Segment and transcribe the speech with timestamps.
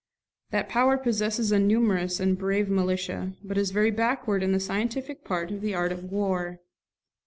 [0.49, 5.23] That power possesses a numerous and brave militia but is very backward in the scientific
[5.23, 6.57] part of the art of war.